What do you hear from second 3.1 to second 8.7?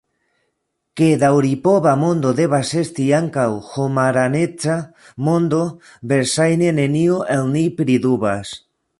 ankaŭ homaraneca mondo, verŝajne neniu el ni pridubas.